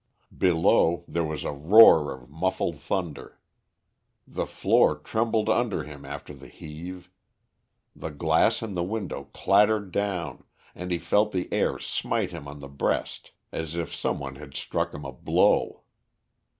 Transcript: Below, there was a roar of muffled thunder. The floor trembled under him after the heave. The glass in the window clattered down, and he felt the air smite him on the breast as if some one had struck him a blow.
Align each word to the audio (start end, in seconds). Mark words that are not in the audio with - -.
Below, 0.35 1.05
there 1.07 1.23
was 1.23 1.43
a 1.43 1.51
roar 1.51 2.11
of 2.11 2.27
muffled 2.27 2.79
thunder. 2.79 3.39
The 4.25 4.47
floor 4.47 4.97
trembled 4.97 5.47
under 5.47 5.83
him 5.83 6.05
after 6.05 6.33
the 6.33 6.47
heave. 6.47 7.11
The 7.95 8.09
glass 8.09 8.63
in 8.63 8.73
the 8.73 8.81
window 8.81 9.25
clattered 9.25 9.91
down, 9.91 10.43
and 10.73 10.89
he 10.89 10.97
felt 10.97 11.33
the 11.33 11.53
air 11.53 11.77
smite 11.77 12.31
him 12.31 12.47
on 12.47 12.61
the 12.61 12.67
breast 12.67 13.29
as 13.51 13.75
if 13.75 13.93
some 13.93 14.17
one 14.19 14.37
had 14.37 14.55
struck 14.55 14.91
him 14.91 15.05
a 15.05 15.11
blow. 15.11 15.83